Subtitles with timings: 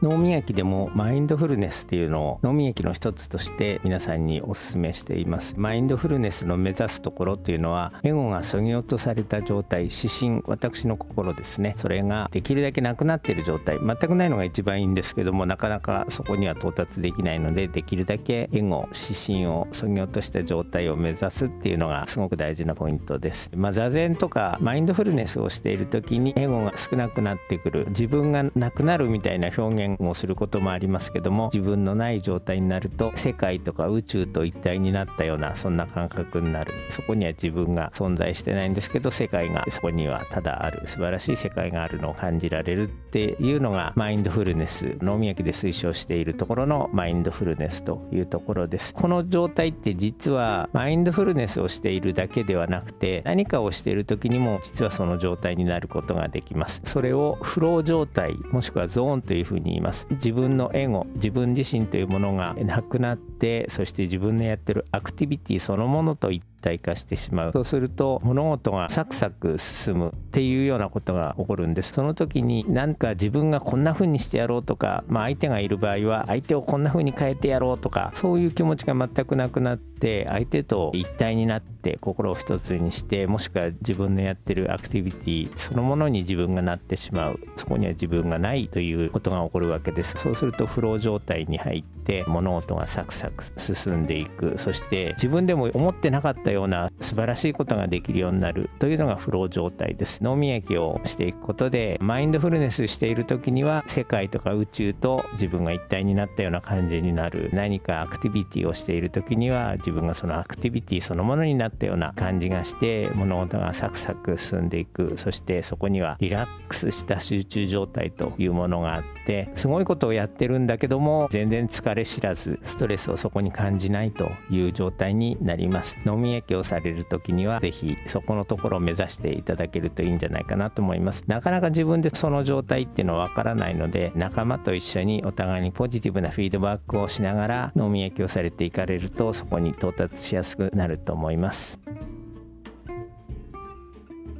[0.00, 5.54] 脳磨きでもマインドフルネスっていうのを脳磨きの一つとして皆さんにお勧めしています。
[5.56, 11.74] マインドフルネスの目指すところっていうのはエゴがそぎ落とされた状態指針私の心ですね。
[11.78, 13.78] それができるだけなくなっている状態。
[13.78, 23.50] 全くないのが一番いいんですけどもなかなかそこには到達できないのでできるだけエゴ指針をそぎ落とした状態を目指すっていうのがすごく大事なポイントです。
[23.56, 27.86] まあ座禅とかマインドフルネスをしている時にエゴが少なくなってくる。
[27.88, 36.72] 自分がなくなるみたいな表現をすることもありますけども自分のない状態になると世界とか宇宙と一体になったようなそんな感覚になる。
[36.90, 48.94] そこには自分が存在してないんですけど世界がそこにはただある素晴らしい世界があるのを感じられるっていうのがマインドフルネス脳みやきで推奨しているところのマインドフルネスというところです。
[48.94, 56.80] この状態って実はマインドフルネスをしているだけではなくて何かをしている時にも実はその状態になることができます。
[56.84, 60.06] それをフロー状態もしくはゾーンというふうにいます。
[60.10, 67.52] 自分のエゴ自分自身というものがなくなってそして自分のやってるアクティビティそのものと一体化してしまう。
[67.52, 71.92] そうすると物事がサクサク進むっていうようなことが起こるんです。
[71.92, 87.40] その時に何か自分がこんな風にしてやろうとか、まあ、相手がいる場合は相手をこんな風に変えてやろうとかそういう気持ちが全くなくなって相手と一体になって心を一つにしてもしくは自分のやってるアクティビティそのものに自分がなってしまう。
[87.56, 90.16] そこには自分がないということが起こるわけです。
[90.18, 94.58] そうするとフロー状態に入って物事がサクサク進んでいく。
[94.58, 98.70] そして自分でも思ってなかったような素晴らしいことができるようになる。
[98.78, 100.22] というのがフロー状態です。
[100.22, 107.50] 脳みやきをしていくことでマインドフルネスしている時には世界とか宇宙と自分が一体になったような感じになる。
[107.52, 115.14] 何かアクティビティをしている時には自自分がそのアクティビティそのものになったような感じがして物事がサクサク進んでいく。
[115.16, 125.96] そしてそこにはリラックスした集中状態というものがあってすごいことをやってるんだけども全然疲れ知らずストレスをそこに感じないという状態になります。
[126.04, 131.24] 脳みやきをされる時には是非そこのところを目指していただけるといいんじゃないかなと思います。
[131.26, 141.80] なかなか自分でその状態っていうのはわからないので仲間と一緒にお互いにポジティブなフィードバックをしながら脳みやきをされていかれるとそこに到達しやすくなると思います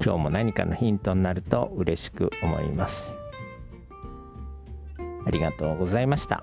[0.05, 3.15] 今日も何かのヒントになると嬉しく思います
[5.27, 6.43] ありがとうございました。